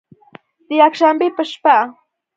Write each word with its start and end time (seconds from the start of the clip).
د 0.67 0.69
یکشنبې 0.81 1.27
په 1.37 1.43
شپه 1.51 1.75